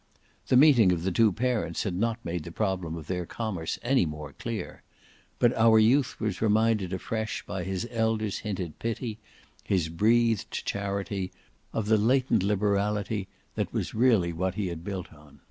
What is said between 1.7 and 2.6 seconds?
had not made the